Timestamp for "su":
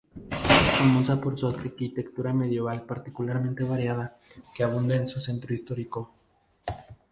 1.37-1.47, 5.07-5.19